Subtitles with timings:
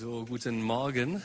[0.00, 1.22] So, guten Morgen.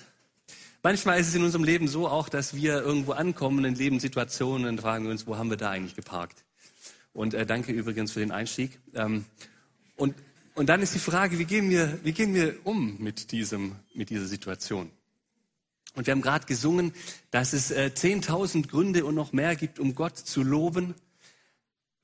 [0.83, 4.81] Manchmal ist es in unserem Leben so auch, dass wir irgendwo ankommen in Lebenssituationen und
[4.81, 6.43] fragen uns, wo haben wir da eigentlich geparkt?
[7.13, 8.77] Und äh, danke übrigens für den Einstieg.
[8.93, 9.23] Ähm,
[9.95, 10.13] und,
[10.55, 14.09] und dann ist die Frage, wie gehen wir, wie gehen wir um mit, diesem, mit
[14.09, 14.91] dieser Situation?
[15.93, 16.91] Und wir haben gerade gesungen,
[17.31, 20.95] dass es äh, 10.000 Gründe und noch mehr gibt, um Gott zu loben.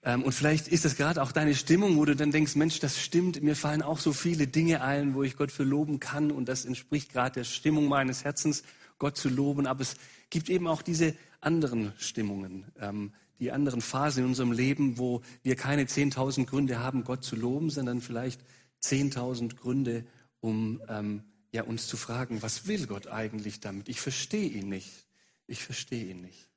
[0.04, 3.00] Ähm, und vielleicht ist das gerade auch deine Stimmung, wo du dann denkst, Mensch, das
[3.00, 6.50] stimmt, mir fallen auch so viele Dinge ein, wo ich Gott für loben kann und
[6.50, 8.64] das entspricht gerade der Stimmung meines Herzens,
[8.98, 9.68] Gott zu loben.
[9.68, 9.96] Aber es
[10.30, 15.56] gibt eben auch diese anderen Stimmungen, ähm, die anderen Phasen in unserem Leben, wo wir
[15.56, 18.42] keine 10.000 Gründe haben, Gott zu loben, sondern vielleicht
[18.84, 20.06] 10.000 Gründe,
[20.40, 23.90] um ähm, ja, uns zu fragen, was will Gott eigentlich damit?
[23.90, 25.06] Ich verstehe ihn nicht.
[25.48, 26.50] Ich verstehe ihn nicht.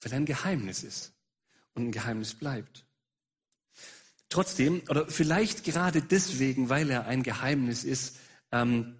[0.00, 1.13] Weil er ein Geheimnis ist
[1.74, 2.84] und ein Geheimnis bleibt.
[4.28, 8.16] Trotzdem, oder vielleicht gerade deswegen, weil er ein Geheimnis ist,
[8.50, 8.96] ähm,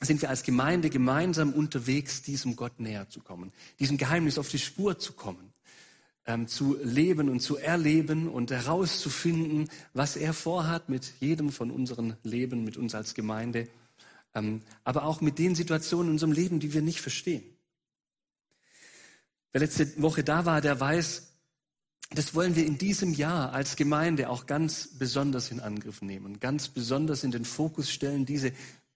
[0.00, 4.58] sind wir als Gemeinde gemeinsam unterwegs, diesem Gott näher zu kommen, diesem Geheimnis auf die
[4.58, 5.52] Spur zu kommen,
[6.26, 12.16] ähm, zu leben und zu erleben und herauszufinden, was er vorhat mit jedem von unseren
[12.22, 13.68] Leben, mit uns als Gemeinde,
[14.34, 17.44] ähm, aber auch mit den Situationen in unserem Leben, die wir nicht verstehen.
[19.52, 21.31] Wer letzte Woche da war, der weiß,
[22.14, 26.68] das wollen wir in diesem Jahr als Gemeinde auch ganz besonders in Angriff nehmen, ganz
[26.68, 28.52] besonders in den Fokus stellen, diese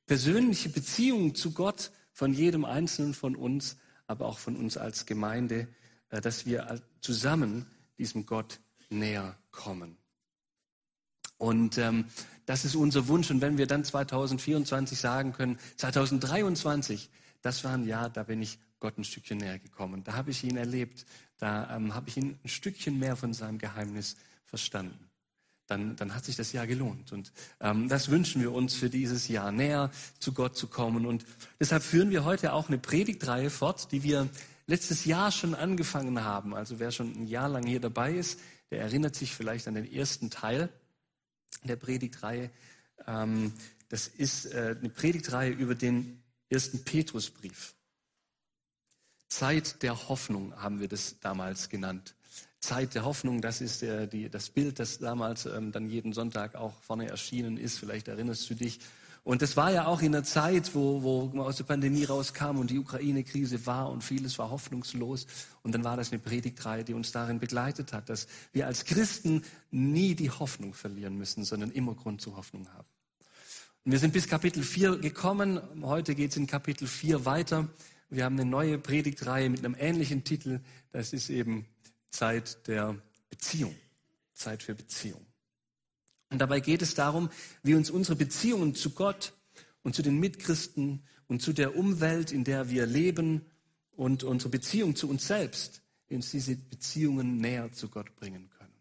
[0.06, 5.68] persönliche Beziehung zu Gott von jedem Einzelnen von uns, aber auch von uns als Gemeinde,
[6.10, 7.66] äh, dass wir zusammen
[7.98, 9.96] diesem Gott näher kommen.
[11.38, 12.06] Und ähm,
[12.46, 13.30] das ist unser Wunsch.
[13.30, 17.10] Und wenn wir dann 2024 sagen können, 2023,
[17.42, 20.04] das war ein Jahr, da bin ich Gott ein Stückchen näher gekommen.
[20.04, 21.06] Da habe ich ihn erlebt.
[21.38, 25.10] Da ähm, habe ich ihn ein Stückchen mehr von seinem Geheimnis verstanden.
[25.66, 27.12] Dann, dann hat sich das Jahr gelohnt.
[27.12, 31.06] Und ähm, das wünschen wir uns für dieses Jahr, näher zu Gott zu kommen.
[31.06, 31.26] Und
[31.58, 34.28] deshalb führen wir heute auch eine Predigtreihe fort, die wir
[34.66, 36.54] letztes Jahr schon angefangen haben.
[36.54, 38.38] Also wer schon ein Jahr lang hier dabei ist,
[38.70, 40.68] der erinnert sich vielleicht an den ersten Teil
[41.64, 42.50] der Predigtreihe.
[43.06, 43.52] Ähm,
[43.88, 47.75] das ist äh, eine Predigtreihe über den ersten Petrusbrief.
[49.28, 52.14] Zeit der Hoffnung haben wir das damals genannt.
[52.60, 56.54] Zeit der Hoffnung, das ist der, die, das Bild, das damals ähm, dann jeden Sonntag
[56.54, 57.78] auch vorne erschienen ist.
[57.78, 58.80] Vielleicht erinnerst du dich.
[59.26, 62.58] Und das war ja auch in der Zeit, wo, wo man aus der Pandemie rauskam
[62.58, 65.26] und die Ukraine-Krise war und vieles war hoffnungslos.
[65.64, 69.42] Und dann war das eine Predigtreihe, die uns darin begleitet hat, dass wir als Christen
[69.72, 72.86] nie die Hoffnung verlieren müssen, sondern immer Grund zur Hoffnung haben.
[73.84, 75.60] Und wir sind bis Kapitel 4 gekommen.
[75.82, 77.68] Heute geht es in Kapitel 4 weiter.
[78.08, 80.60] Wir haben eine neue Predigtreihe mit einem ähnlichen Titel.
[80.92, 81.66] Das ist eben
[82.10, 82.96] Zeit der
[83.30, 83.74] Beziehung.
[84.32, 85.24] Zeit für Beziehung.
[86.30, 87.30] Und dabei geht es darum,
[87.62, 89.32] wie uns unsere Beziehungen zu Gott
[89.82, 93.42] und zu den Mitchristen und zu der Umwelt, in der wir leben
[93.92, 98.74] und unsere Beziehung zu uns selbst, wie uns diese Beziehungen näher zu Gott bringen können.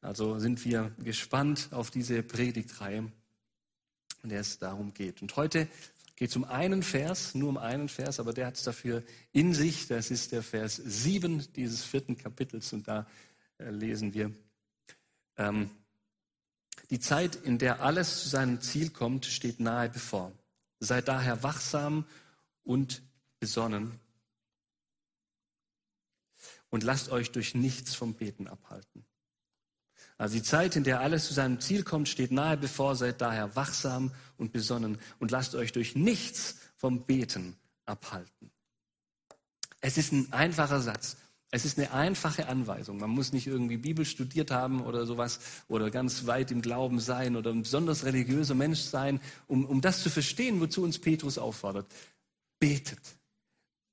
[0.00, 3.10] Also sind wir gespannt auf diese Predigtreihe,
[4.22, 5.22] in der es darum geht.
[5.22, 5.66] Und heute
[6.16, 9.02] geht es um einen Vers, nur um einen Vers, aber der hat es dafür
[9.32, 9.88] in sich.
[9.88, 13.06] Das ist der Vers 7 dieses vierten Kapitels und da
[13.58, 14.32] äh, lesen wir,
[15.36, 15.70] ähm,
[16.90, 20.32] die Zeit, in der alles zu seinem Ziel kommt, steht nahe bevor.
[20.80, 22.04] Seid daher wachsam
[22.62, 23.02] und
[23.40, 23.98] besonnen
[26.68, 29.04] und lasst euch durch nichts vom Beten abhalten.
[30.24, 33.56] Also die Zeit, in der alles zu seinem Ziel kommt, steht nahe bevor, seid daher
[33.56, 38.50] wachsam und besonnen und lasst euch durch nichts vom Beten abhalten.
[39.82, 41.18] Es ist ein einfacher Satz.
[41.50, 42.96] Es ist eine einfache Anweisung.
[42.96, 47.36] Man muss nicht irgendwie Bibel studiert haben oder sowas oder ganz weit im Glauben sein
[47.36, 51.86] oder ein besonders religiöser Mensch sein, um, um das zu verstehen, wozu uns Petrus auffordert.
[52.58, 53.18] Betet.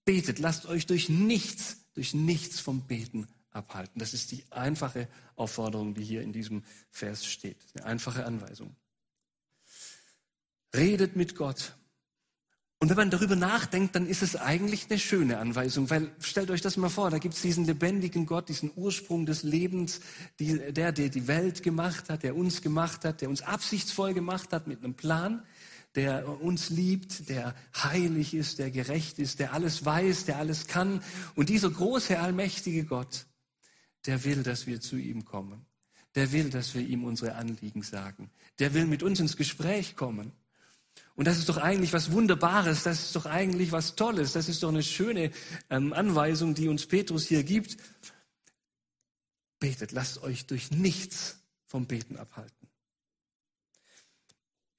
[0.06, 0.40] Betet.
[0.40, 4.00] Lasst euch durch nichts, durch nichts vom Beten abhalten.
[4.00, 7.58] Das ist die einfache Aufforderung, die hier in diesem Vers steht.
[7.76, 8.76] Eine einfache Anweisung.
[10.74, 11.76] Redet mit Gott.
[12.82, 16.62] Und wenn man darüber nachdenkt, dann ist es eigentlich eine schöne Anweisung, weil stellt euch
[16.62, 20.00] das mal vor, da gibt es diesen lebendigen Gott, diesen Ursprung des Lebens,
[20.40, 24.52] die, der, der die Welt gemacht hat, der uns gemacht hat, der uns absichtsvoll gemacht
[24.52, 25.44] hat mit einem Plan,
[25.94, 31.04] der uns liebt, der heilig ist, der gerecht ist, der alles weiß, der alles kann.
[31.36, 33.28] Und dieser große, allmächtige Gott,
[34.06, 35.66] der will, dass wir zu ihm kommen.
[36.16, 38.30] Der will, dass wir ihm unsere Anliegen sagen.
[38.60, 40.34] Der will mit uns ins Gespräch kommen.
[41.16, 44.64] Und das ist doch eigentlich was Wunderbares, das ist doch eigentlich was Tolles, das ist
[44.64, 45.32] doch eine schöne
[45.70, 47.78] ähm, Anweisung, die uns Petrus hier gibt.
[49.60, 52.68] Betet, lasst euch durch nichts vom Beten abhalten.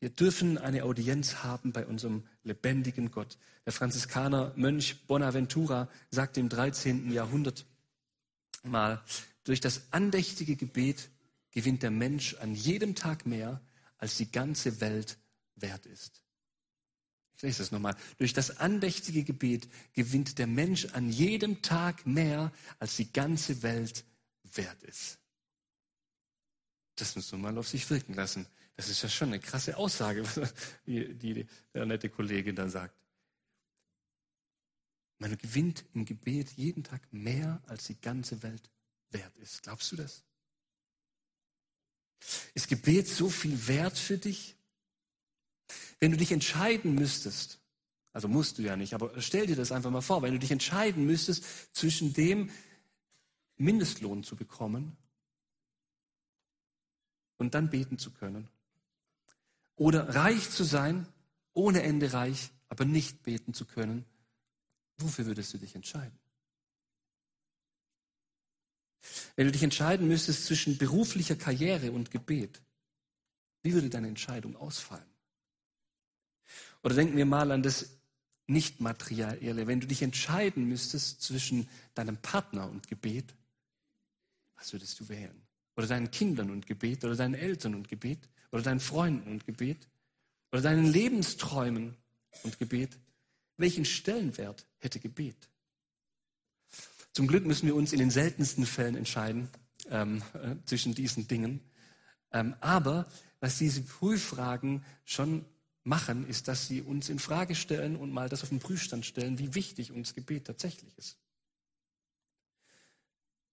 [0.01, 3.39] Wir dürfen eine Audienz haben bei unserem lebendigen Gott.
[3.65, 7.13] Der Franziskaner Mönch Bonaventura sagte im 13.
[7.13, 7.65] Jahrhundert
[8.71, 9.03] mal,
[9.45, 11.11] durch das andächtige Gebet
[11.51, 13.61] gewinnt der Mensch an jedem Tag mehr,
[13.99, 15.19] als die ganze Welt
[15.57, 16.23] wert ist.
[17.37, 17.97] Ich lese das nochmal.
[18.19, 24.05] Durch das andächtige Gebet gewinnt der Mensch an jedem Tag mehr, als die ganze Welt
[24.55, 25.19] wert ist.
[26.97, 28.47] Das muss man mal auf sich wirken lassen.
[28.77, 30.25] Das ist ja schon eine krasse Aussage,
[30.87, 32.95] die, die der nette Kollege da sagt.
[35.23, 38.69] Man gewinnt im Gebet jeden Tag mehr, als die ganze Welt
[39.13, 39.63] wert ist.
[39.63, 40.25] Glaubst du das?
[42.55, 44.57] Ist Gebet so viel wert für dich?
[46.01, 47.61] Wenn du dich entscheiden müsstest,
[48.13, 50.51] also musst du ja nicht, aber stell dir das einfach mal vor, wenn du dich
[50.51, 52.51] entscheiden müsstest zwischen dem
[53.59, 54.97] Mindestlohn zu bekommen
[57.37, 58.49] und dann beten zu können
[59.77, 61.07] oder reich zu sein,
[61.53, 64.05] ohne Ende reich, aber nicht beten zu können,
[64.99, 66.19] wofür würdest du dich entscheiden?
[69.37, 72.63] Wenn du dich entscheiden müsstest zwischen beruflicher Karriere und Gebet,
[73.63, 75.05] wie würde deine Entscheidung ausfallen?
[76.83, 77.99] Oder denken wir mal an das
[78.47, 79.67] Nicht-Materielle.
[79.67, 83.35] Wenn du dich entscheiden müsstest zwischen deinem Partner und Gebet,
[84.57, 85.43] was würdest du wählen?
[85.77, 87.05] Oder deinen Kindern und Gebet?
[87.05, 88.29] Oder deinen Eltern und Gebet?
[88.51, 89.89] Oder deinen Freunden und Gebet?
[90.53, 91.97] Oder deinen Lebensträumen
[92.43, 92.99] und Gebet?
[93.57, 95.49] Welchen Stellenwert hätte Gebet?
[97.13, 99.49] Zum Glück müssen wir uns in den seltensten Fällen entscheiden
[99.91, 101.61] ähm, äh, zwischen diesen Dingen.
[102.33, 103.07] Ähm, aber
[103.41, 105.45] was diese Prüffragen schon
[105.85, 109.39] machen, ist, dass sie uns in Frage stellen und mal das auf den Prüfstand stellen,
[109.39, 111.19] wie wichtig uns Gebet tatsächlich ist.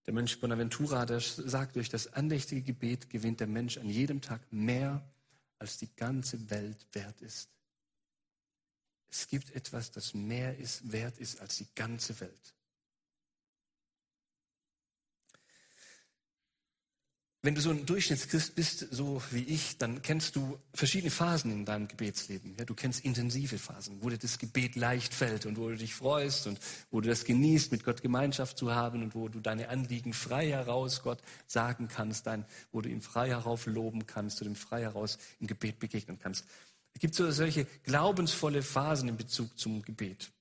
[0.06, 4.42] Der Mönch Bonaventura, der sagt, durch das andächtige Gebet gewinnt der Mensch an jedem Tag
[4.52, 5.04] mehr,
[5.60, 7.50] als die ganze Welt wert ist.
[9.12, 12.54] Es gibt etwas, das mehr ist, wert ist als die ganze Welt.
[17.42, 21.64] Wenn du so ein Durchschnittschrist bist, so wie ich, dann kennst du verschiedene Phasen in
[21.64, 22.54] deinem Gebetsleben.
[22.60, 25.96] Ja, du kennst intensive Phasen, wo dir das Gebet leicht fällt und wo du dich
[25.96, 26.60] freust und
[26.92, 30.50] wo du das genießt, mit Gott Gemeinschaft zu haben und wo du deine Anliegen frei
[30.50, 34.82] heraus Gott sagen kannst, dein, wo du ihn frei herauf loben kannst, du dem frei
[34.82, 36.44] heraus im Gebet begegnen kannst.
[36.94, 40.32] Es gibt so solche glaubensvolle Phasen in Bezug zum Gebet.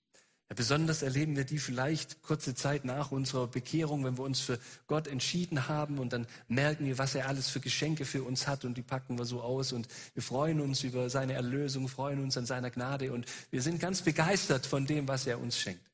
[0.51, 4.59] Ja, besonders erleben wir die vielleicht kurze Zeit nach unserer Bekehrung, wenn wir uns für
[4.87, 8.65] Gott entschieden haben und dann merken wir, was er alles für Geschenke für uns hat
[8.65, 12.39] und die packen wir so aus und wir freuen uns über seine Erlösung, freuen uns
[12.39, 15.85] an seiner Gnade und wir sind ganz begeistert von dem, was er uns schenkt.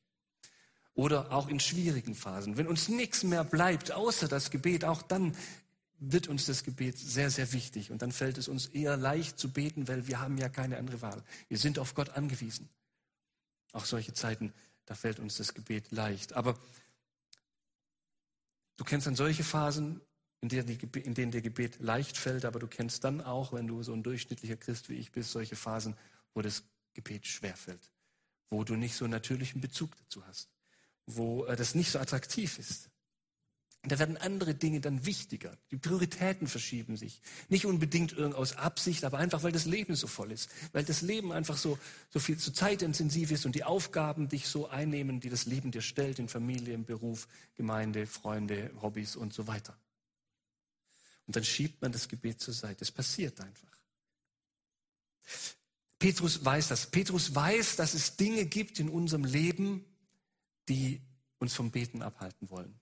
[0.93, 5.35] Oder auch in schwierigen Phasen, wenn uns nichts mehr bleibt außer das Gebet, auch dann
[6.11, 9.51] wird uns das Gebet sehr, sehr wichtig und dann fällt es uns eher leicht zu
[9.51, 11.23] beten, weil wir haben ja keine andere Wahl.
[11.47, 12.69] Wir sind auf Gott angewiesen.
[13.71, 14.53] Auch solche Zeiten,
[14.85, 16.33] da fällt uns das Gebet leicht.
[16.33, 16.57] Aber
[18.77, 20.01] du kennst dann solche Phasen,
[20.41, 23.67] in denen, die, in denen dir Gebet leicht fällt, aber du kennst dann auch, wenn
[23.67, 25.95] du so ein durchschnittlicher Christ wie ich bist, solche Phasen,
[26.33, 27.91] wo das Gebet schwer fällt,
[28.49, 30.49] wo du nicht so einen natürlichen Bezug dazu hast,
[31.05, 32.89] wo äh, das nicht so attraktiv ist.
[33.87, 35.57] Da werden andere Dinge dann wichtiger.
[35.69, 37.21] Die Prioritäten verschieben sich.
[37.49, 40.49] Nicht unbedingt aus Absicht, aber einfach, weil das Leben so voll ist.
[40.71, 41.77] Weil das Leben einfach so,
[42.09, 45.81] so viel zu zeitintensiv ist und die Aufgaben dich so einnehmen, die das Leben dir
[45.81, 49.77] stellt, in Familie, im Beruf, Gemeinde, Freunde, Hobbys und so weiter.
[51.27, 52.83] Und dann schiebt man das Gebet zur Seite.
[52.83, 53.75] Es passiert einfach.
[55.99, 56.87] Petrus weiß das.
[56.87, 59.85] Petrus weiß, dass es Dinge gibt in unserem Leben,
[60.69, 61.01] die
[61.39, 62.79] uns vom Beten abhalten wollen.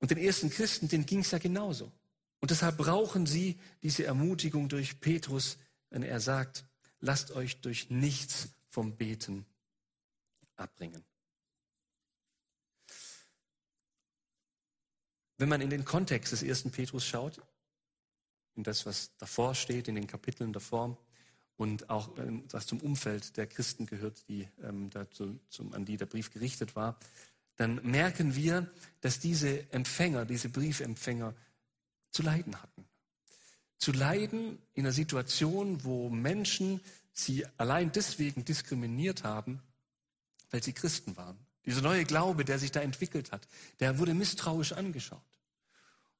[0.00, 1.92] Und den ersten Christen, denen ging es ja genauso.
[2.40, 5.58] Und deshalb brauchen sie diese Ermutigung durch Petrus,
[5.90, 6.64] wenn er sagt,
[7.00, 9.44] lasst euch durch nichts vom Beten
[10.56, 11.04] abbringen.
[15.36, 17.40] Wenn man in den Kontext des ersten Petrus schaut,
[18.56, 20.98] in das, was davor steht, in den Kapiteln davor
[21.56, 25.96] und auch ähm, was zum Umfeld der Christen gehört, die, ähm, dazu, zum, an die
[25.96, 26.98] der Brief gerichtet war,
[27.60, 28.66] dann merken wir,
[29.02, 31.34] dass diese Empfänger, diese Briefempfänger
[32.10, 32.86] zu leiden hatten.
[33.76, 36.80] Zu leiden in einer Situation, wo Menschen
[37.12, 39.60] sie allein deswegen diskriminiert haben,
[40.50, 41.36] weil sie Christen waren.
[41.66, 43.46] Dieser neue Glaube, der sich da entwickelt hat,
[43.78, 45.20] der wurde misstrauisch angeschaut.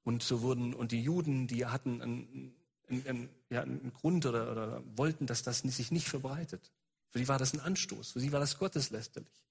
[0.04, 2.54] Und so wurden, und die Juden, die hatten einen,
[2.90, 6.70] einen, ja, einen Grund oder, oder wollten, dass das sich nicht verbreitet.
[7.08, 9.42] Für sie war das ein Anstoß, für sie war das gotteslästerlich.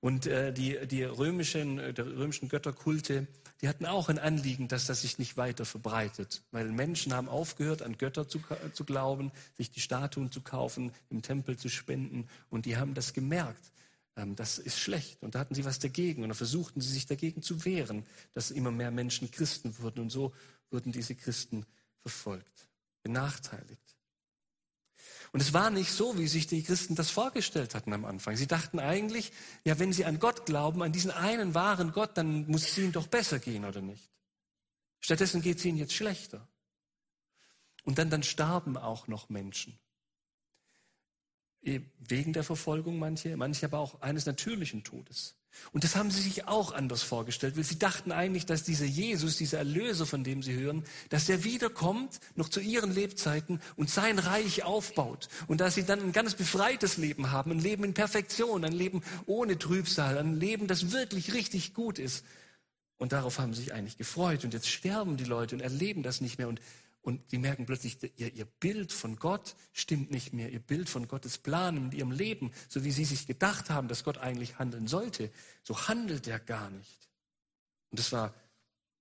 [0.00, 3.26] Und äh, die, die römischen, äh, der römischen Götterkulte,
[3.60, 6.42] die hatten auch ein Anliegen, dass das sich nicht weiter verbreitet.
[6.50, 8.40] Weil Menschen haben aufgehört, an Götter zu,
[8.72, 12.28] zu glauben, sich die Statuen zu kaufen, im Tempel zu spenden.
[12.50, 13.72] Und die haben das gemerkt.
[14.16, 15.22] Ähm, das ist schlecht.
[15.22, 16.22] Und da hatten sie was dagegen.
[16.22, 20.00] Und da versuchten sie sich dagegen zu wehren, dass immer mehr Menschen Christen wurden.
[20.00, 20.34] Und so
[20.70, 21.64] wurden diese Christen
[22.02, 22.68] verfolgt,
[23.02, 23.85] benachteiligt.
[25.32, 28.36] Und es war nicht so, wie sich die Christen das vorgestellt hatten am Anfang.
[28.36, 29.32] Sie dachten eigentlich,
[29.64, 32.92] ja, wenn sie an Gott glauben, an diesen einen wahren Gott, dann muss es ihnen
[32.92, 34.10] doch besser gehen, oder nicht?
[35.00, 36.48] Stattdessen geht es ihnen jetzt schlechter.
[37.84, 39.78] Und dann, dann starben auch noch Menschen.
[42.08, 45.34] Wegen der Verfolgung manche, manche aber auch eines natürlichen Todes.
[45.72, 49.36] Und das haben sie sich auch anders vorgestellt, weil sie dachten eigentlich, dass dieser Jesus,
[49.36, 54.18] dieser Erlöser, von dem sie hören, dass der wiederkommt, noch zu ihren Lebzeiten und sein
[54.18, 55.28] Reich aufbaut.
[55.46, 59.02] Und dass sie dann ein ganz befreites Leben haben, ein Leben in Perfektion, ein Leben
[59.26, 62.24] ohne Trübsal, ein Leben, das wirklich richtig gut ist.
[62.98, 64.44] Und darauf haben sie sich eigentlich gefreut.
[64.44, 66.48] Und jetzt sterben die Leute und erleben das nicht mehr.
[66.48, 66.60] Und
[67.06, 70.50] und die merken plötzlich, ihr, ihr, Bild von Gott stimmt nicht mehr.
[70.50, 74.02] Ihr Bild von Gottes Plan in ihrem Leben, so wie sie sich gedacht haben, dass
[74.02, 75.30] Gott eigentlich handeln sollte,
[75.62, 77.08] so handelt er gar nicht.
[77.90, 78.34] Und das war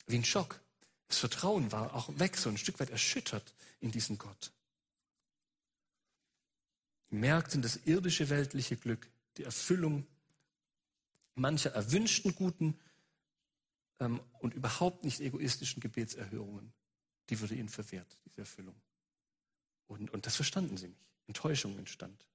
[0.06, 0.62] wie ein Schock.
[1.08, 4.52] Das Vertrauen war auch weg, so ein Stück weit erschüttert in diesen Gott.
[7.10, 10.06] Die merkten das irdische weltliche Glück, die Erfüllung
[11.34, 12.80] mancher erwünschten guten
[14.00, 16.72] ähm, und überhaupt nicht egoistischen Gebetserhörungen
[17.30, 18.76] die wurde ihnen verwehrt, diese Erfüllung.
[19.88, 21.06] Und, und das verstanden sie nicht.
[21.28, 22.26] Enttäuschung entstand.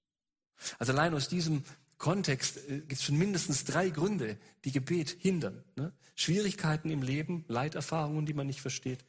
[0.78, 1.64] Also allein aus diesem
[1.98, 5.62] Kontext äh, gibt es schon mindestens drei Gründe, die Gebet hindern.
[5.76, 5.92] Ne?
[6.14, 9.04] Schwierigkeiten im Leben, Leiterfahrungen, die man nicht versteht,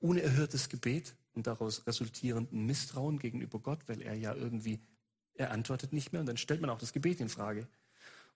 [0.00, 4.80] unerhörtes Gebet und daraus resultierenden Misstrauen gegenüber Gott, weil er ja irgendwie,
[5.34, 7.66] er antwortet nicht mehr und dann stellt man auch das Gebet in Frage.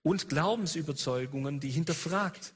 [0.03, 2.53] Und Glaubensüberzeugungen, die hinterfragt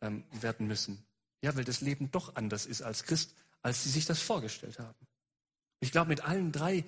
[0.00, 1.04] ähm, werden müssen.
[1.40, 5.06] Ja, weil das Leben doch anders ist als Christ als sie sich das vorgestellt haben.
[5.80, 6.84] Ich glaube, mit allen drei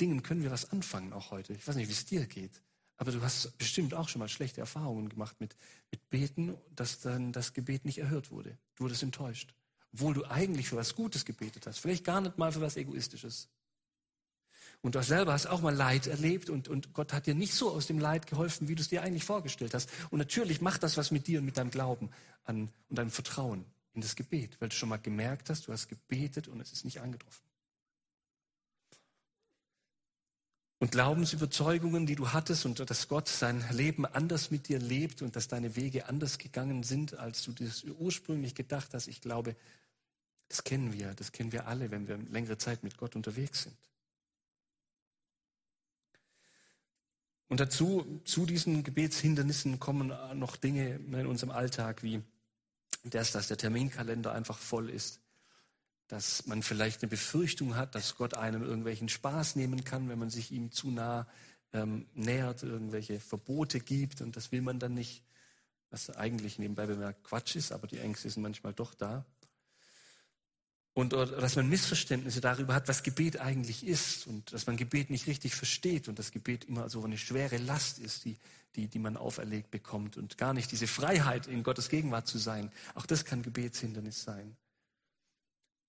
[0.00, 1.52] Dingen können wir was anfangen, auch heute.
[1.52, 2.62] Ich weiß nicht, wie es dir geht,
[2.96, 5.56] aber du hast bestimmt auch schon mal schlechte Erfahrungen gemacht mit,
[5.90, 8.58] mit Beten, dass dann das Gebet nicht erhört wurde.
[8.76, 9.54] Du wurdest enttäuscht.
[9.92, 11.78] Obwohl du eigentlich für was Gutes gebetet hast.
[11.78, 13.48] Vielleicht gar nicht mal für was Egoistisches.
[14.82, 17.70] Und du selber hast auch mal Leid erlebt und, und Gott hat dir nicht so
[17.70, 19.90] aus dem Leid geholfen, wie du es dir eigentlich vorgestellt hast.
[20.10, 22.10] Und natürlich macht das was mit dir und mit deinem Glauben
[22.44, 25.88] an, und deinem Vertrauen in das Gebet, weil du schon mal gemerkt hast, du hast
[25.88, 27.42] gebetet und es ist nicht angetroffen.
[30.78, 35.36] Und Glaubensüberzeugungen, die du hattest und dass Gott sein Leben anders mit dir lebt und
[35.36, 39.56] dass deine Wege anders gegangen sind, als du das ursprünglich gedacht hast, ich glaube,
[40.48, 43.76] das kennen wir, das kennen wir alle, wenn wir längere Zeit mit Gott unterwegs sind.
[47.48, 52.22] Und dazu, zu diesen Gebetshindernissen kommen noch Dinge in unserem Alltag wie
[53.04, 55.20] dass, dass der Terminkalender einfach voll ist,
[56.08, 60.30] dass man vielleicht eine Befürchtung hat, dass Gott einem irgendwelchen Spaß nehmen kann, wenn man
[60.30, 61.26] sich ihm zu nah
[61.72, 65.22] ähm, nähert, irgendwelche Verbote gibt und das will man dann nicht,
[65.90, 69.24] was eigentlich nebenbei bemerkt Quatsch ist, aber die Ängste sind manchmal doch da.
[71.00, 75.26] Und dass man Missverständnisse darüber hat, was Gebet eigentlich ist und dass man Gebet nicht
[75.26, 78.36] richtig versteht und dass Gebet immer so eine schwere Last ist, die,
[78.76, 82.70] die, die man auferlegt bekommt und gar nicht diese Freiheit, in Gottes Gegenwart zu sein.
[82.94, 84.58] Auch das kann Gebetshindernis sein.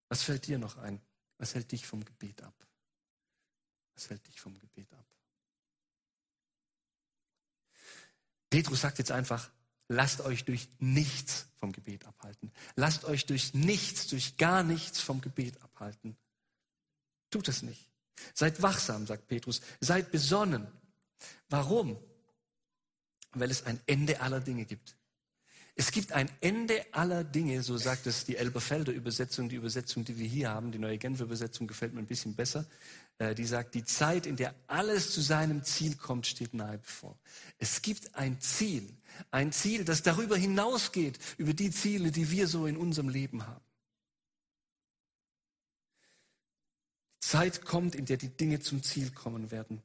[0.08, 1.02] Was fällt dir noch ein?
[1.40, 2.54] Was hält dich vom Gebet ab?
[3.96, 5.06] Was hält dich vom Gebet ab?
[8.50, 9.52] Petrus sagt jetzt einfach,
[9.92, 12.52] lasst euch durch nichts vom Gebet abhalten.
[12.76, 16.18] Lasst euch durch nichts, durch gar nichts vom Gebet abhalten.
[17.30, 17.88] Tut es nicht.
[18.34, 19.62] Seid wachsam, sagt Petrus.
[19.80, 20.68] Seid besonnen.
[21.50, 21.98] Warum?
[23.34, 24.96] weil es ein Ende aller Dinge gibt.
[25.76, 30.18] Es gibt ein Ende aller Dinge, so sagt es die Elberfelder Übersetzung, die Übersetzung, die
[30.18, 32.66] wir hier haben, die neue Genfer Übersetzung gefällt mir ein bisschen besser.
[33.18, 37.18] Äh, die sagt, die Zeit, in der alles zu seinem Ziel kommt, steht nahe bevor.
[37.58, 38.98] Es gibt ein Ziel,
[39.30, 43.66] ein Ziel, das darüber hinausgeht, über die Ziele, die wir so in unserem Leben haben.
[47.24, 49.82] Die Zeit kommt, in der die Dinge zum Ziel kommen werden.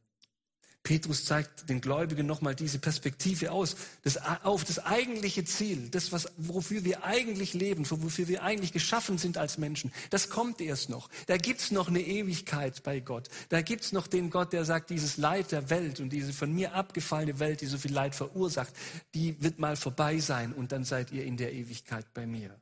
[0.86, 3.74] Petrus zeigt den Gläubigen nochmal diese Perspektive aus,
[4.04, 9.18] das, auf das eigentliche Ziel, das, was, wofür wir eigentlich leben, wofür wir eigentlich geschaffen
[9.18, 9.92] sind als Menschen.
[10.10, 11.08] Das kommt erst noch.
[11.26, 13.28] Da gibt's noch eine Ewigkeit bei Gott.
[13.48, 16.72] Da gibt's noch den Gott, der sagt, dieses Leid der Welt und diese von mir
[16.72, 18.72] abgefallene Welt, die so viel Leid verursacht,
[19.12, 22.60] die wird mal vorbei sein und dann seid ihr in der Ewigkeit bei mir.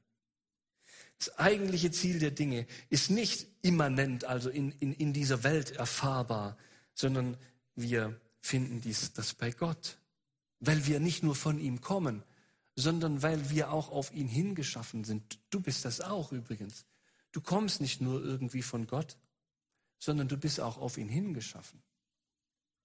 [1.18, 6.56] Das eigentliche Ziel der Dinge ist nicht immanent, also in, in, in dieser Welt erfahrbar,
[6.94, 7.36] sondern
[7.74, 9.98] wir finden dies, das bei Gott.
[10.66, 12.22] weil wir nicht nur von ihm kommen,
[12.76, 15.38] sondern weil wir auch auf ihn hingeschaffen sind.
[15.50, 16.86] Du bist das auch übrigens.
[17.32, 19.16] Du kommst nicht nur irgendwie von Gott,
[19.98, 21.82] sondern du bist auch auf ihn hingeschaffen.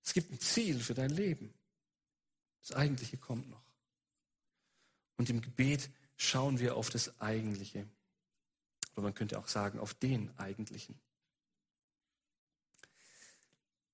[0.04, 1.54] Es gibt ein Ziel für dein Leben.
[2.62, 3.64] Das Eigentliche kommt noch.
[5.18, 7.88] Und im Gebet schauen wir auf das Eigentliche.
[8.94, 11.00] Oder man könnte auch sagen, auf den Eigentlichen.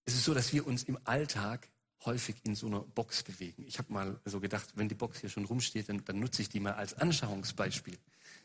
[0.06, 1.68] Es ist so, dass wir uns im Alltag
[2.06, 3.66] häufig in so einer Box bewegen.
[3.68, 6.50] Ich habe mal so gedacht, wenn die Box hier schon rumsteht, dann, dann nutze ich
[6.50, 7.98] die mal als Anschauungsbeispiel.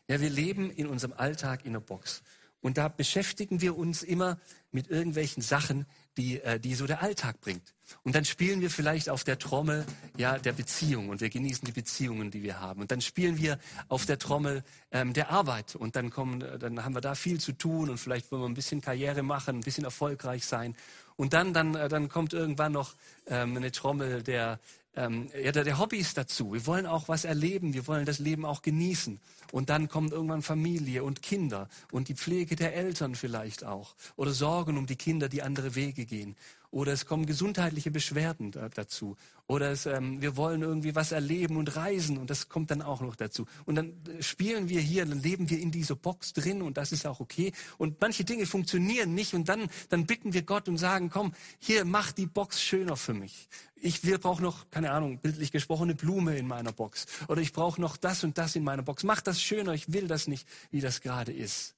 [0.09, 2.23] Ja, wir leben in unserem Alltag in einer Box.
[2.63, 4.39] Und da beschäftigen wir uns immer
[4.71, 5.87] mit irgendwelchen Sachen,
[6.17, 7.75] die, äh, die so der Alltag bringt.
[8.03, 9.87] Und dann spielen wir vielleicht auf der Trommel
[10.17, 12.83] ja der Beziehung und wir genießen die Beziehungen, die wir haben.
[12.83, 14.63] Und dann spielen wir auf der Trommel
[14.93, 17.99] ähm, der Arbeit und dann kommen, äh, dann haben wir da viel zu tun und
[17.99, 20.77] vielleicht wollen wir ein bisschen Karriere machen, ein bisschen erfolgreich sein.
[21.21, 22.95] Und dann, dann, äh, dann kommt irgendwann noch
[23.27, 24.59] ähm, eine Trommel der,
[24.97, 26.55] ähm, ja, der, der Hobbys dazu.
[26.55, 29.21] Wir wollen auch was erleben, wir wollen das Leben auch genießen.
[29.53, 33.97] Und dann kommt irgendwann Familie und Kinder und die Pflege der Eltern vielleicht auch.
[34.17, 36.37] Oder Sorgen um die Kinder, die andere Wege gehen.
[36.73, 39.17] Oder es kommen gesundheitliche Beschwerden da, dazu.
[39.49, 43.01] Oder es, ähm, wir wollen irgendwie was erleben und reisen und das kommt dann auch
[43.01, 43.47] noch dazu.
[43.65, 46.93] Und dann äh, spielen wir hier, dann leben wir in dieser Box drin und das
[46.93, 47.53] ist auch okay.
[47.77, 51.85] Und manche Dinge funktionieren nicht und dann, dann bitten wir Gott und sagen, komm, hier,
[51.85, 53.49] mach die Box schöner für mich.
[53.75, 57.07] Ich, wir brauchen noch, keine Ahnung, bildlich gesprochen, eine Blume in meiner Box.
[57.27, 59.03] Oder ich brauche noch das und das in meiner Box.
[59.03, 61.75] Mach das schöner, ich will das nicht, wie das gerade ist.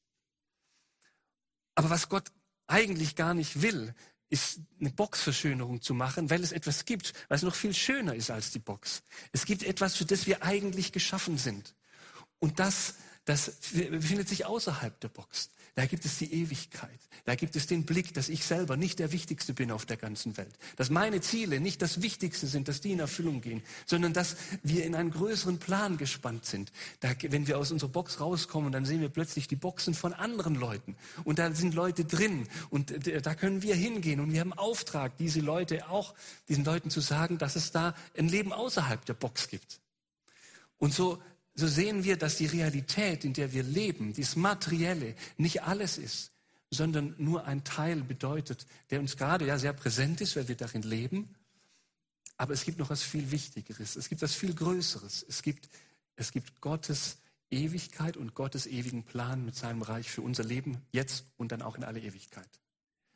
[1.74, 2.30] Aber was Gott
[2.66, 3.94] eigentlich gar nicht will,
[4.32, 8.50] ist eine Boxverschönerung zu machen, weil es etwas gibt, was noch viel schöner ist als
[8.50, 9.02] die Box.
[9.30, 11.74] Es gibt etwas, für das wir eigentlich geschaffen sind.
[12.38, 12.94] Und das,
[13.26, 15.50] das befindet sich außerhalb der Box.
[15.74, 16.98] Da gibt es die Ewigkeit.
[17.24, 20.36] Da gibt es den Blick, dass ich selber nicht der Wichtigste bin auf der ganzen
[20.36, 20.52] Welt.
[20.76, 24.84] Dass meine Ziele nicht das Wichtigste sind, dass die in Erfüllung gehen, sondern dass wir
[24.84, 26.72] in einen größeren Plan gespannt sind.
[27.00, 30.56] Da, wenn wir aus unserer Box rauskommen, dann sehen wir plötzlich die Boxen von anderen
[30.56, 30.94] Leuten.
[31.24, 32.48] Und da sind Leute drin.
[32.68, 32.92] Und
[33.24, 34.20] da können wir hingehen.
[34.20, 36.12] Und wir haben Auftrag, diese Leute auch,
[36.48, 39.80] diesen Leuten zu sagen, dass es da ein Leben außerhalb der Box gibt.
[40.76, 41.22] Und so
[41.54, 46.32] so sehen wir, dass die Realität, in der wir leben, dieses Materielle, nicht alles ist,
[46.70, 50.82] sondern nur ein Teil bedeutet, der uns gerade ja sehr präsent ist, weil wir darin
[50.82, 51.34] leben.
[52.38, 53.96] Aber es gibt noch was viel Wichtigeres.
[53.96, 55.24] Es gibt was viel Größeres.
[55.28, 55.68] Es gibt,
[56.16, 57.18] es gibt Gottes
[57.50, 61.76] Ewigkeit und Gottes ewigen Plan mit seinem Reich für unser Leben jetzt und dann auch
[61.76, 62.48] in alle Ewigkeit.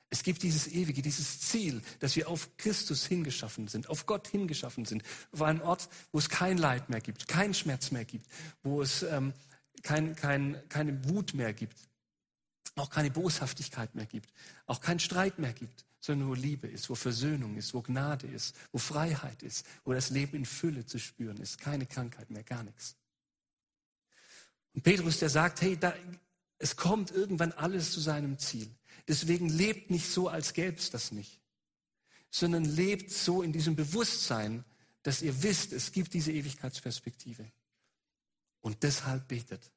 [0.08, 4.84] Es gibt dieses Ewige, dieses Ziel, dass wir auf Christus hingeschaffen sind, auf Gott hingeschaffen
[4.84, 8.26] sind, auf einen Ort, wo es kein Leid mehr gibt, kein Schmerz mehr gibt,
[8.62, 9.32] wo es ähm,
[9.82, 11.76] kein, kein, keine Wut mehr gibt,
[12.76, 14.32] auch keine Boshaftigkeit mehr gibt,
[14.66, 18.54] auch kein Streit mehr gibt, sondern wo Liebe ist, wo Versöhnung ist, wo Gnade ist,
[18.70, 22.62] wo Freiheit ist, wo das Leben in Fülle zu spüren ist, keine Krankheit mehr, gar
[22.62, 22.94] nichts.
[24.72, 25.94] Und Petrus, der sagt, hey, da,
[26.58, 28.70] es kommt irgendwann alles zu seinem Ziel.
[29.08, 31.40] Deswegen lebt nicht so, als gäbe es das nicht,
[32.30, 34.64] sondern lebt so in diesem Bewusstsein,
[35.02, 37.50] dass ihr wisst, es gibt diese Ewigkeitsperspektive.
[38.60, 39.70] Und deshalb betet.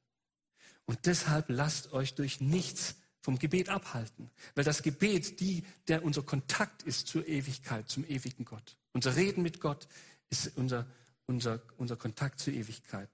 [0.84, 6.22] Und deshalb lasst euch durch nichts vom Gebet abhalten, weil das Gebet, die, der unser
[6.22, 8.76] Kontakt ist zur Ewigkeit, zum ewigen Gott.
[8.92, 9.86] Unser Reden mit Gott
[10.30, 10.86] ist unser,
[11.26, 13.10] unser, unser Kontakt zur Ewigkeit.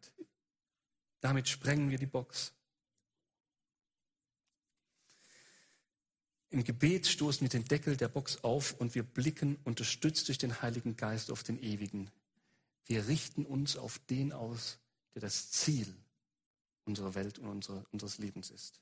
[1.21, 2.53] Damit sprengen wir die Box.
[6.51, 10.63] Im Gebet stoßen wir den Deckel der Box auf und wir blicken, unterstützt durch den
[10.63, 12.11] Heiligen Geist, auf den Ewigen.
[12.87, 14.79] Wir richten uns auf den aus,
[15.15, 15.93] der das Ziel
[16.85, 18.81] unserer Welt und unseres Lebens ist.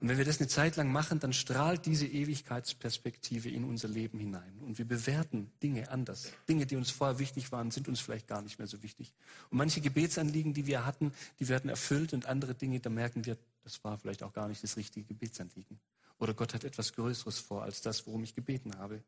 [0.00, 4.20] Und wenn wir das eine Zeit lang machen, dann strahlt diese Ewigkeitsperspektive in unser Leben
[4.20, 4.60] hinein.
[4.60, 6.30] Und wir bewerten Dinge anders.
[6.48, 9.12] Dinge, die uns vorher wichtig waren, sind uns vielleicht gar nicht mehr so wichtig.
[9.50, 13.36] Und manche Gebetsanliegen, die wir hatten, die werden erfüllt und andere Dinge, da merken wir,
[13.62, 15.80] das war vielleicht auch gar nicht das richtige Gebetsanliegen.
[16.18, 19.02] Oder Gott hat etwas Größeres vor als das, worum ich gebeten habe.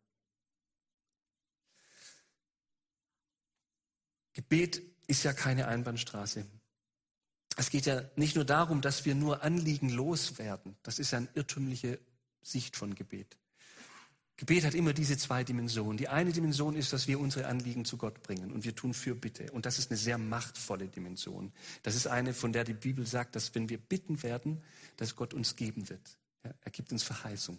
[4.32, 6.46] Gebet ist ja keine Einbahnstraße.
[7.56, 10.76] Es geht ja nicht nur darum, dass wir nur Anliegen loswerden.
[10.82, 11.98] Das ist ja eine irrtümliche
[12.42, 13.36] Sicht von Gebet.
[14.40, 15.98] Gebet hat immer diese zwei Dimensionen.
[15.98, 19.52] Die eine Dimension ist, dass wir unsere Anliegen zu Gott bringen und wir tun Fürbitte.
[19.52, 21.52] Und das ist eine sehr machtvolle Dimension.
[21.82, 24.62] Das ist eine, von der die Bibel sagt, dass wenn wir bitten werden,
[24.96, 26.16] dass Gott uns geben wird.
[26.42, 27.58] Ja, er gibt uns Verheißung.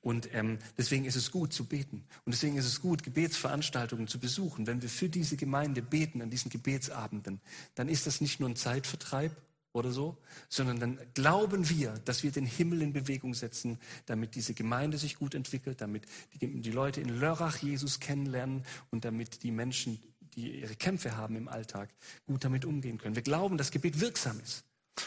[0.00, 2.06] Und ähm, deswegen ist es gut zu beten.
[2.24, 4.66] Und deswegen ist es gut, Gebetsveranstaltungen zu besuchen.
[4.66, 7.38] Wenn wir für diese Gemeinde beten an diesen Gebetsabenden,
[7.74, 9.36] dann ist das nicht nur ein Zeitvertreib
[9.78, 14.54] oder so, sondern dann glauben wir, dass wir den Himmel in Bewegung setzen, damit diese
[14.54, 16.04] Gemeinde sich gut entwickelt, damit
[16.40, 20.02] die, die Leute in Lörrach Jesus kennenlernen und damit die Menschen,
[20.34, 21.90] die ihre Kämpfe haben im Alltag,
[22.26, 23.14] gut damit umgehen können.
[23.14, 24.64] Wir glauben, dass Gebet wirksam ist.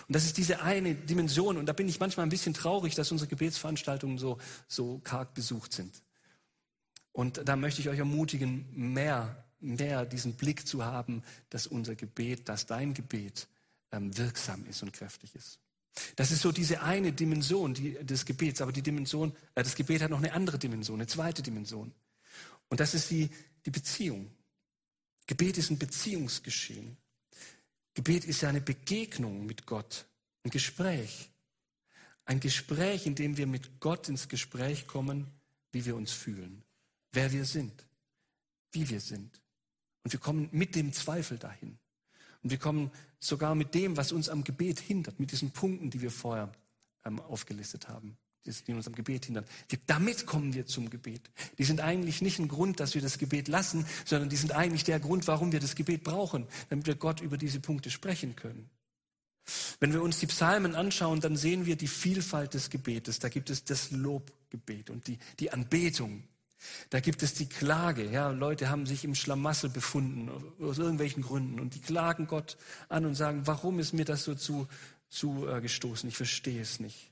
[0.07, 1.57] Und das ist diese eine Dimension.
[1.57, 5.73] Und da bin ich manchmal ein bisschen traurig, dass unsere Gebetsveranstaltungen so, so karg besucht
[5.73, 6.01] sind.
[7.11, 12.47] Und da möchte ich euch ermutigen, mehr, mehr diesen Blick zu haben, dass unser Gebet,
[12.47, 13.47] dass dein Gebet
[13.91, 15.59] wirksam ist und kräftig ist.
[16.15, 20.01] Das ist so diese eine Dimension die, des Gebets, aber die Dimension, äh, das Gebet
[20.01, 21.91] hat noch eine andere Dimension, eine zweite Dimension.
[22.69, 23.29] Und das ist die,
[23.65, 24.31] die Beziehung.
[25.27, 26.97] Gebet ist ein Beziehungsgeschehen.
[27.93, 30.05] Gebet ist ja eine Begegnung mit Gott,
[30.43, 31.29] ein Gespräch.
[32.25, 35.27] Ein Gespräch, in dem wir mit Gott ins Gespräch kommen,
[35.73, 36.63] wie wir uns fühlen,
[37.11, 37.85] wer wir sind,
[38.71, 39.41] wie wir sind.
[40.03, 41.77] Und wir kommen mit dem Zweifel dahin.
[42.43, 46.01] Und wir kommen sogar mit dem, was uns am Gebet hindert, mit diesen Punkten, die
[46.01, 46.51] wir vorher
[47.05, 49.45] ähm, aufgelistet haben, die uns am Gebet hindern.
[49.69, 51.29] Wir, damit kommen wir zum Gebet.
[51.57, 54.83] Die sind eigentlich nicht ein Grund, dass wir das Gebet lassen, sondern die sind eigentlich
[54.83, 58.69] der Grund, warum wir das Gebet brauchen, damit wir Gott über diese Punkte sprechen können.
[59.79, 63.19] Wenn wir uns die Psalmen anschauen, dann sehen wir die Vielfalt des Gebetes.
[63.19, 66.23] Da gibt es das Lobgebet und die, die Anbetung.
[66.89, 68.09] Da gibt es die Klage.
[68.09, 70.29] Ja, Leute haben sich im Schlamassel befunden,
[70.61, 71.59] aus irgendwelchen Gründen.
[71.59, 72.57] Und die klagen Gott
[72.89, 74.67] an und sagen, warum ist mir das so zu,
[75.09, 75.65] zu äh?
[75.65, 77.11] Ich verstehe es nicht.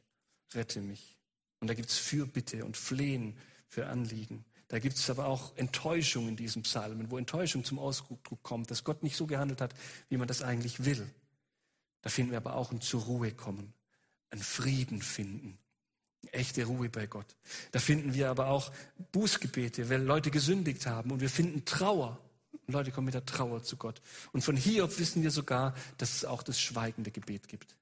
[0.54, 1.18] Rette mich.
[1.60, 3.36] Und da gibt es Fürbitte und Flehen
[3.68, 4.46] für Anliegen.
[4.70, 8.84] Da gibt es aber auch Enttäuschung in diesem Psalmen, wo Enttäuschung zum Ausdruck kommt, dass
[8.84, 9.74] Gott nicht so gehandelt hat,
[10.10, 11.10] wie man das eigentlich will.
[12.02, 13.74] Da finden wir aber auch ein zur Ruhe kommen,
[14.30, 15.58] ein Frieden finden,
[16.32, 17.36] Echte Ruhe bei Gott.
[17.72, 18.72] Da finden wir aber auch
[19.12, 21.12] Bußgebete, weil Leute gesündigt haben.
[21.12, 22.20] Und wir finden Trauer.
[22.68, 24.02] Leute kommen mit der Trauer zu Gott.
[24.32, 27.76] Und von hier wissen wir sogar, dass es auch das schweigende Gebet gibt.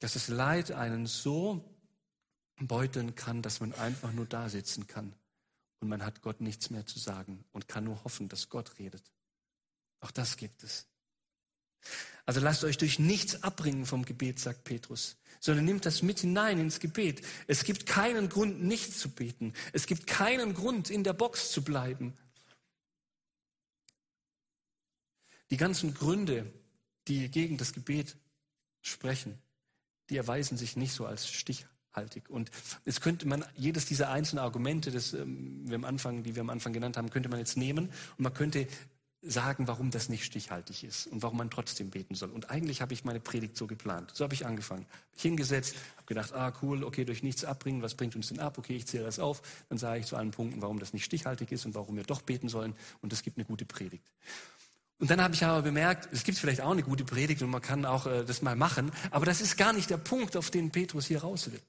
[0.00, 1.64] Dass das Leid einen so
[2.60, 5.14] beuteln kann, dass man einfach nur da sitzen kann.
[5.80, 9.10] Und man hat Gott nichts mehr zu sagen und kann nur hoffen, dass Gott redet.
[10.00, 10.86] Auch das gibt es.
[12.26, 16.58] Also lasst euch durch nichts abbringen vom Gebet, sagt Petrus, sondern nimmt das mit hinein
[16.58, 17.22] ins Gebet.
[17.46, 19.52] Es gibt keinen Grund, nicht zu beten.
[19.72, 22.16] Es gibt keinen Grund, in der Box zu bleiben.
[25.50, 26.50] Die ganzen Gründe,
[27.08, 28.16] die gegen das Gebet
[28.80, 29.38] sprechen,
[30.08, 32.30] die erweisen sich nicht so als stichhaltig.
[32.30, 32.50] Und
[32.86, 36.50] jetzt könnte man jedes dieser einzelnen Argumente, das ähm, wir am Anfang, die wir am
[36.50, 38.66] Anfang genannt haben, könnte man jetzt nehmen und man könnte
[39.26, 42.30] sagen, warum das nicht stichhaltig ist und warum man trotzdem beten soll.
[42.30, 44.10] Und eigentlich habe ich meine Predigt so geplant.
[44.12, 44.86] So habe ich angefangen.
[45.12, 48.58] Hab hingesetzt, habe gedacht, ah cool, okay, durch nichts abbringen, was bringt uns denn ab?
[48.58, 49.42] Okay, ich zähle das auf.
[49.68, 52.22] Dann sage ich zu allen Punkten, warum das nicht stichhaltig ist und warum wir doch
[52.22, 52.74] beten sollen.
[53.00, 54.04] Und es gibt eine gute Predigt.
[54.98, 57.62] Und dann habe ich aber bemerkt, es gibt vielleicht auch eine gute Predigt und man
[57.62, 60.70] kann auch äh, das mal machen, aber das ist gar nicht der Punkt, auf den
[60.70, 61.60] Petrus hier raus will.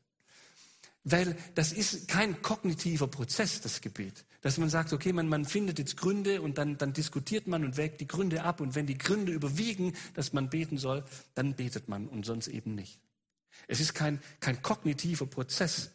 [1.07, 4.25] Weil das ist kein kognitiver Prozess, das Gebet.
[4.41, 7.77] Dass man sagt, okay, man, man findet jetzt Gründe und dann, dann diskutiert man und
[7.77, 8.59] wägt die Gründe ab.
[8.59, 11.03] Und wenn die Gründe überwiegen, dass man beten soll,
[11.35, 12.99] dann betet man und sonst eben nicht.
[13.67, 15.91] Es ist kein, kein kognitiver Prozess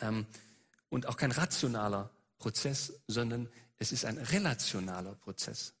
[0.00, 0.26] ähm,
[0.88, 3.46] und auch kein rationaler Prozess, sondern
[3.76, 5.74] es ist ein relationaler Prozess.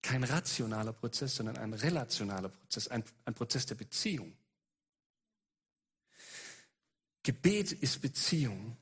[0.00, 4.34] Kein rationaler Prozess, sondern ein relationaler Prozess, ein, ein Prozess der Beziehung.
[7.22, 8.76] Gebet ist Beziehung.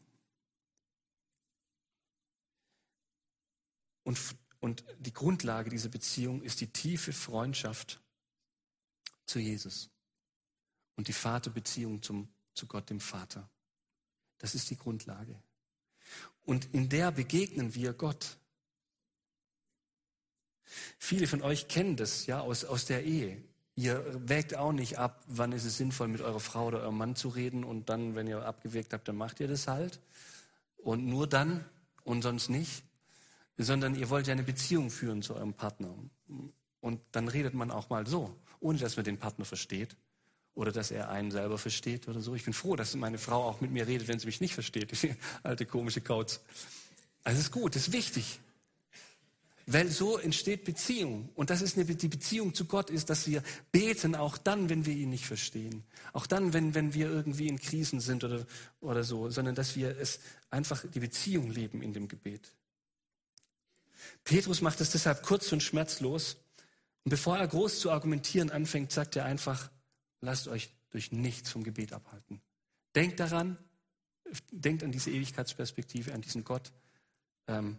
[4.03, 4.18] Und,
[4.61, 8.00] und die Grundlage dieser Beziehung ist die tiefe Freundschaft
[9.26, 9.90] zu Jesus
[10.96, 13.48] und die Vaterbeziehung zum, zu Gott, dem Vater.
[14.38, 15.42] Das ist die Grundlage.
[16.44, 18.38] Und in der begegnen wir Gott.
[20.98, 23.42] Viele von euch kennen das ja aus, aus der Ehe.
[23.80, 27.16] Ihr wägt auch nicht ab, wann ist es sinnvoll, mit eurer Frau oder eurem Mann
[27.16, 30.00] zu reden und dann, wenn ihr abgewägt habt, dann macht ihr das halt.
[30.76, 31.64] Und nur dann
[32.04, 32.84] und sonst nicht.
[33.56, 35.94] Sondern ihr wollt ja eine Beziehung führen zu eurem Partner.
[36.82, 39.96] Und dann redet man auch mal so, ohne dass man den Partner versteht
[40.54, 42.34] oder dass er einen selber versteht oder so.
[42.34, 44.92] Ich bin froh, dass meine Frau auch mit mir redet, wenn sie mich nicht versteht.
[45.42, 46.40] Alte komische Kauz.
[47.24, 48.40] Also es ist gut, es ist wichtig.
[49.72, 51.28] Weil so entsteht Beziehung.
[51.37, 54.85] Und das ist eine, die Beziehung zu Gott ist, dass wir beten, auch dann, wenn
[54.85, 55.85] wir ihn nicht verstehen.
[56.12, 58.46] Auch dann, wenn, wenn wir irgendwie in Krisen sind oder,
[58.80, 60.18] oder so, sondern dass wir es
[60.50, 62.52] einfach die Beziehung leben in dem Gebet.
[64.24, 66.38] Petrus macht es deshalb kurz und schmerzlos.
[67.04, 69.70] Und bevor er groß zu argumentieren anfängt, sagt er einfach,
[70.20, 72.40] lasst euch durch nichts vom Gebet abhalten.
[72.96, 73.56] Denkt daran,
[74.50, 76.72] denkt an diese Ewigkeitsperspektive, an diesen Gott.
[77.46, 77.78] Ähm,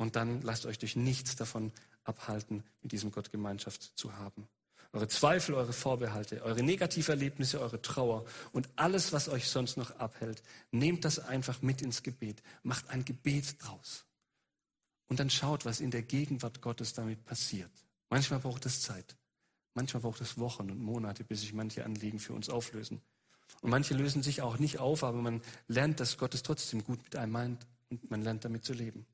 [0.00, 1.72] und dann lasst euch durch nichts davon
[2.04, 4.48] abhalten, mit diesem Gott Gemeinschaft zu haben.
[4.94, 10.42] eure Zweifel, eure Vorbehalte, eure Negativerlebnisse, eure Trauer und alles, was euch sonst noch abhält.
[10.70, 12.42] Nehmt das einfach mit ins Gebet.
[12.62, 14.06] Macht ein Gebet draus.
[15.08, 17.70] Und dann schaut, was in der Gegenwart Gottes damit passiert.
[18.08, 19.16] Manchmal braucht es Zeit.
[19.74, 23.02] Manchmal braucht es Wochen und Monate, bis sich manche Anliegen für uns auflösen.
[23.60, 27.04] Und manche lösen sich auch nicht auf, aber man lernt, dass Gott es trotzdem gut
[27.04, 29.04] mit einem meint und man lernt damit zu leben.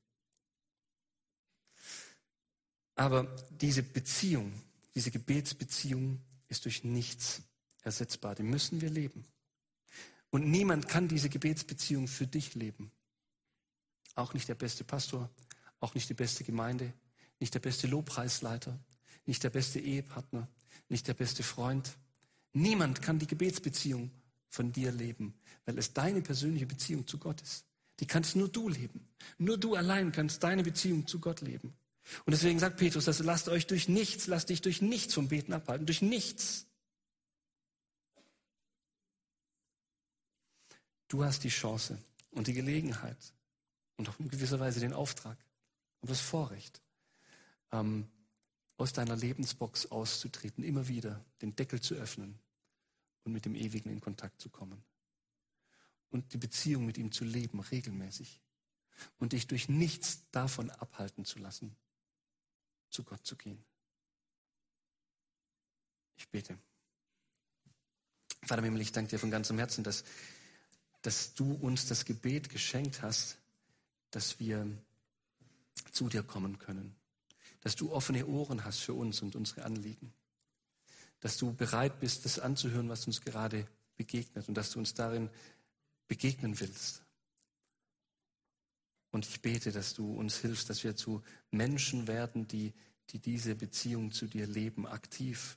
[2.97, 4.53] Aber diese Beziehung,
[4.95, 7.43] diese Gebetsbeziehung ist durch nichts
[7.83, 8.35] ersetzbar.
[8.35, 9.25] Die müssen wir leben.
[10.31, 12.91] Und niemand kann diese Gebetsbeziehung für dich leben.
[14.15, 15.31] Auch nicht der beste Pastor,
[15.81, 16.93] auch nicht die beste Gemeinde,
[17.39, 18.79] nicht der beste Lobpreisleiter,
[19.27, 20.49] nicht der beste Ehepartner,
[20.89, 21.97] nicht der beste Freund.
[22.53, 24.11] Niemand kann die Gebetsbeziehung
[24.49, 25.35] von dir leben,
[25.67, 27.67] weil es deine persönliche Beziehung zu Gott ist.
[28.01, 29.07] Die kannst nur du leben.
[29.39, 31.75] Nur du allein kannst deine Beziehung zu Gott leben.
[32.25, 35.53] Und deswegen sagt Petrus, dass lasst euch durch nichts, lasst dich durch nichts vom Beten
[35.53, 36.67] abhalten, durch nichts.
[41.09, 41.99] Du hast die Chance
[42.31, 43.19] und die Gelegenheit
[43.97, 45.39] und auch in gewisser Weise den Auftrag
[46.01, 46.81] und das Vorrecht,
[47.73, 48.09] ähm,
[48.77, 52.39] aus deiner Lebensbox auszutreten, immer wieder den Deckel zu öffnen
[53.25, 54.85] und mit dem Ewigen in Kontakt zu kommen.
[56.11, 58.41] Und die Beziehung mit ihm zu leben, regelmäßig.
[59.19, 61.77] Und dich durch nichts davon abhalten zu lassen,
[62.91, 63.63] zu Gott zu gehen.
[66.17, 66.59] Ich bete.
[68.43, 70.05] Vater Himmel, ich danke dir von ganzem Herzen, dass,
[71.03, 73.39] dass du uns das Gebet geschenkt hast,
[74.11, 74.67] dass wir
[75.93, 76.97] zu dir kommen können
[77.67, 80.13] dass du offene Ohren hast für uns und unsere Anliegen,
[81.19, 85.31] dass du bereit bist, das anzuhören, was uns gerade begegnet und dass du uns darin
[86.07, 87.03] begegnen willst.
[89.17, 92.75] Und ich bete, dass du uns hilfst, dass wir zu Menschen werden, die,
[93.09, 95.57] die diese Beziehung zu dir leben, aktiv.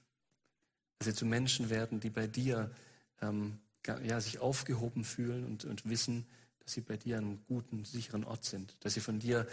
[0.98, 2.74] Dass wir zu Menschen werden, die bei dir
[3.20, 6.26] ähm, ja, sich aufgehoben fühlen und, und wissen,
[6.60, 8.78] dass sie bei dir an einem guten, sicheren Ort sind.
[8.80, 9.46] Dass sie von dir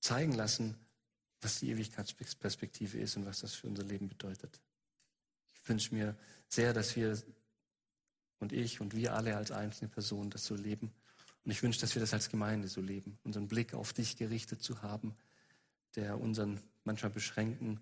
[0.00, 0.74] zeigen lassen,
[1.42, 4.58] was die Ewigkeitsperspektive ist und was das für unser Leben bedeutet.
[5.52, 6.16] Ich wünsche mir
[6.48, 7.22] sehr, dass wir
[8.38, 10.94] und ich und wir alle als einzelne Personen das so leben.
[11.46, 14.64] Und ich wünsche, dass wir das als Gemeinde so leben, unseren Blick auf dich gerichtet
[14.64, 15.14] zu haben,
[15.94, 17.78] der unseren manchmal beschränkten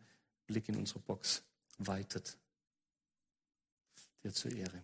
[0.46, 1.42] Blick in unsere Box
[1.79, 2.37] weitet.
[4.22, 4.83] Dir zur Ehre.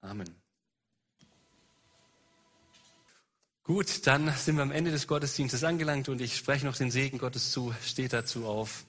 [0.00, 0.34] Amen.
[3.62, 7.18] Gut, dann sind wir am Ende des Gottesdienstes angelangt und ich spreche noch den Segen
[7.18, 7.74] Gottes zu.
[7.84, 8.86] Steht dazu auf.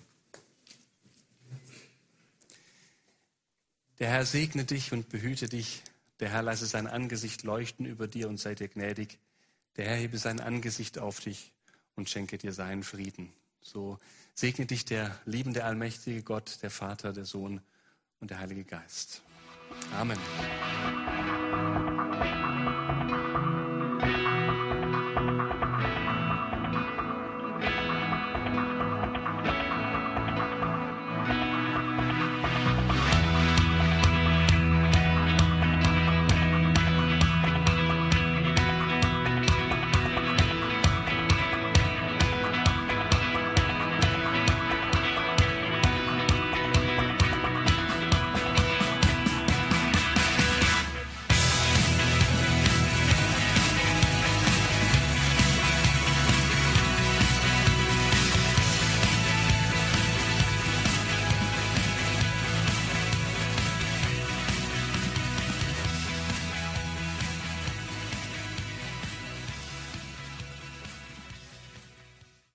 [3.99, 5.83] Der Herr segne dich und behüte dich.
[6.21, 9.19] Der Herr lasse sein Angesicht leuchten über dir und sei dir gnädig.
[9.75, 11.51] Der Herr hebe sein Angesicht auf dich
[11.95, 13.33] und schenke dir seinen Frieden.
[13.59, 13.97] So
[14.35, 17.59] segne dich der liebende, allmächtige Gott, der Vater, der Sohn
[18.19, 19.23] und der Heilige Geist.
[19.97, 20.19] Amen.